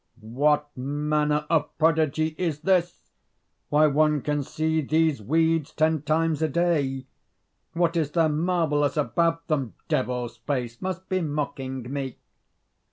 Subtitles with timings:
[0.21, 3.11] "What manner of prodigy is this?
[3.69, 7.05] why, one can see these weeds ten times a day.
[7.73, 9.75] What is there marvellous about them?
[9.87, 12.17] Devil's face must be mocking me!"